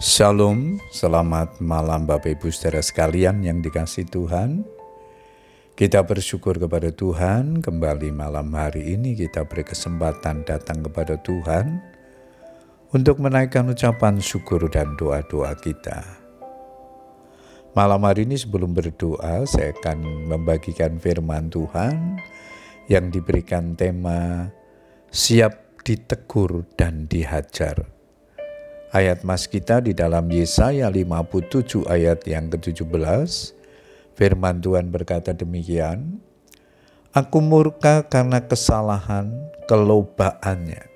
[0.00, 4.64] Shalom, selamat malam Bapak Ibu saudara sekalian yang dikasih Tuhan.
[5.76, 11.84] Kita bersyukur kepada Tuhan, kembali malam hari ini kita berkesempatan datang kepada Tuhan
[12.96, 16.00] untuk menaikkan ucapan syukur dan doa-doa kita.
[17.76, 22.16] Malam hari ini sebelum berdoa, saya akan membagikan firman Tuhan
[22.88, 24.48] yang diberikan tema
[25.12, 27.99] Siap ditegur dan dihajar
[28.90, 33.54] Ayat mas kita di dalam Yesaya 57 ayat yang ke-17,
[34.18, 36.18] firman Tuhan berkata demikian,
[37.14, 39.30] Aku murka karena kesalahan
[39.70, 40.90] kelobaannya.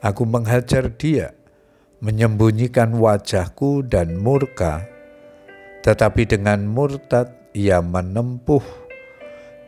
[0.00, 1.36] Aku menghajar dia,
[2.00, 4.88] menyembunyikan wajahku dan murka,
[5.84, 8.64] tetapi dengan murtad ia menempuh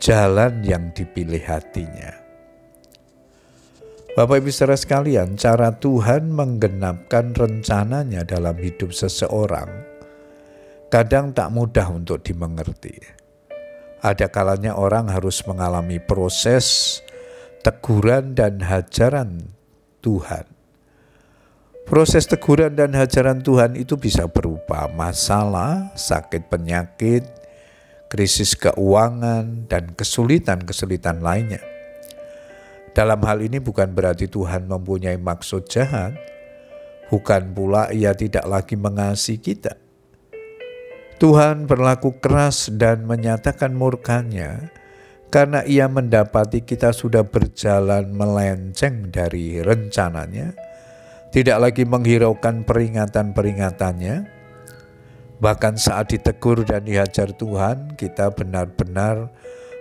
[0.00, 2.19] jalan yang dipilih hatinya.
[4.20, 9.64] Bapak Ibu saudara sekalian, cara Tuhan menggenapkan rencananya dalam hidup seseorang
[10.92, 13.00] kadang tak mudah untuk dimengerti.
[14.04, 17.00] Ada kalanya orang harus mengalami proses
[17.64, 19.56] teguran dan hajaran
[20.04, 20.44] Tuhan.
[21.88, 27.24] Proses teguran dan hajaran Tuhan itu bisa berupa masalah, sakit penyakit,
[28.12, 31.69] krisis keuangan, dan kesulitan-kesulitan lainnya.
[33.00, 36.20] Dalam hal ini bukan berarti Tuhan mempunyai maksud jahat,
[37.08, 39.80] bukan pula ia tidak lagi mengasihi kita.
[41.16, 44.68] Tuhan berlaku keras dan menyatakan murkanya
[45.32, 50.52] karena ia mendapati kita sudah berjalan melenceng dari rencananya,
[51.32, 54.28] tidak lagi menghiraukan peringatan-peringatannya,
[55.40, 59.32] bahkan saat ditegur dan dihajar Tuhan, kita benar-benar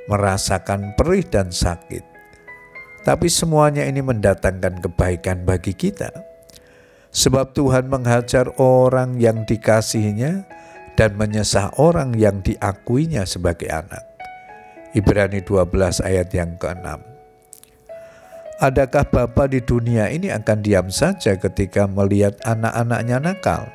[0.08, 2.09] merasakan perih dan sakit.
[3.04, 6.12] Tapi semuanya ini mendatangkan kebaikan bagi kita.
[7.10, 10.46] Sebab Tuhan menghajar orang yang dikasihinya
[10.94, 14.04] dan menyesah orang yang diakuinya sebagai anak.
[14.92, 17.10] Ibrani 12 ayat yang ke-6.
[18.60, 23.72] Adakah Bapa di dunia ini akan diam saja ketika melihat anak-anaknya nakal?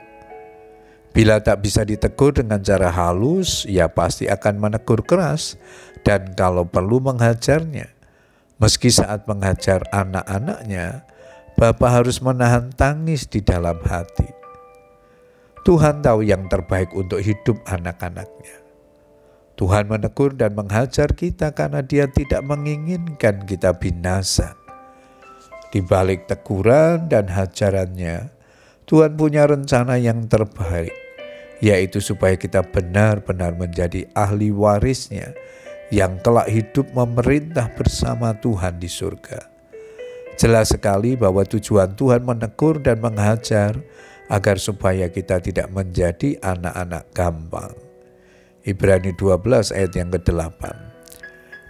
[1.15, 5.55] Bila tak bisa ditegur dengan cara halus, ia pasti akan menegur keras
[6.03, 7.94] dan kalau perlu menghajarnya.
[8.65, 11.05] Meski saat mengajar anak-anaknya,
[11.61, 14.25] Bapak harus menahan tangis di dalam hati.
[15.69, 18.65] Tuhan tahu yang terbaik untuk hidup anak-anaknya.
[19.61, 24.57] Tuhan menegur dan menghajar kita karena Dia tidak menginginkan kita binasa.
[25.69, 28.33] Di balik teguran dan hajarannya,
[28.89, 30.97] Tuhan punya rencana yang terbaik,
[31.61, 35.37] yaitu supaya kita benar-benar menjadi ahli warisnya
[35.93, 39.51] yang kelak hidup memerintah bersama Tuhan di surga.
[40.35, 43.79] Jelas sekali bahwa tujuan Tuhan menegur dan menghajar
[44.27, 47.75] agar supaya kita tidak menjadi anak-anak gampang.
[48.65, 50.63] Ibrani 12 ayat yang ke-8.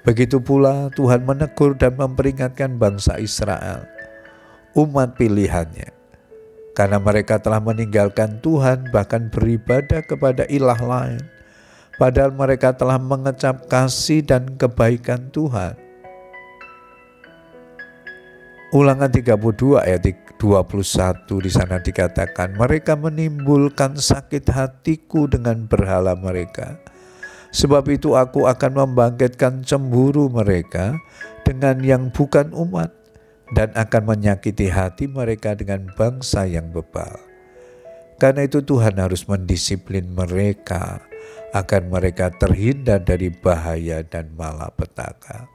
[0.07, 3.89] Begitu pula Tuhan menegur dan memperingatkan bangsa Israel,
[4.79, 5.91] umat pilihannya,
[6.77, 11.34] karena mereka telah meninggalkan Tuhan bahkan beribadah kepada ilah lain
[11.97, 15.79] padahal mereka telah mengecap kasih dan kebaikan Tuhan.
[18.75, 20.03] Ulangan 32 ayat
[20.35, 26.83] 21 di sana dikatakan, mereka menimbulkan sakit hatiku dengan berhala mereka.
[27.55, 30.99] Sebab itu aku akan membangkitkan cemburu mereka
[31.47, 32.91] dengan yang bukan umat
[33.55, 37.15] dan akan menyakiti hati mereka dengan bangsa yang bebal.
[38.19, 40.99] Karena itu Tuhan harus mendisiplin mereka
[41.55, 45.47] agar mereka terhindar dari bahaya dan malapetaka.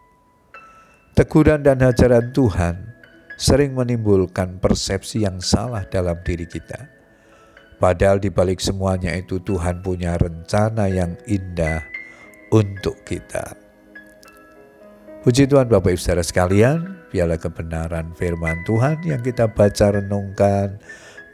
[1.12, 2.96] Teguran dan hajaran Tuhan
[3.36, 6.88] sering menimbulkan persepsi yang salah dalam diri kita.
[7.80, 11.84] Padahal di balik semuanya itu Tuhan punya rencana yang indah
[12.56, 13.56] untuk kita.
[15.24, 20.80] Puji Tuhan Bapak Ibu Saudara sekalian, biarlah kebenaran firman Tuhan yang kita baca renungkan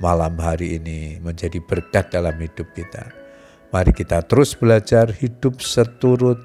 [0.01, 3.24] malam hari ini menjadi berkat dalam hidup kita
[3.69, 6.39] Mari kita terus belajar hidup seturut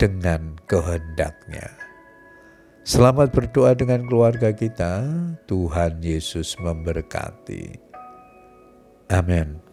[0.00, 1.70] dengan kehendaknya.
[2.82, 5.04] Selamat berdoa dengan keluarga kita.
[5.46, 7.76] Tuhan Yesus memberkati.
[9.12, 9.69] Amin.